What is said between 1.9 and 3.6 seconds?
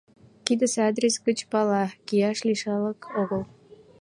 каяш лишылак огыл.